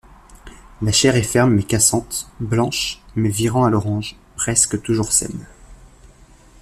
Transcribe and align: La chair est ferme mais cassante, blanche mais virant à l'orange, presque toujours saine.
La 0.81 0.91
chair 0.91 1.15
est 1.15 1.21
ferme 1.21 1.53
mais 1.53 1.61
cassante, 1.61 2.27
blanche 2.39 3.03
mais 3.15 3.29
virant 3.29 3.65
à 3.65 3.69
l'orange, 3.69 4.15
presque 4.35 4.81
toujours 4.81 5.11
saine. 5.11 5.45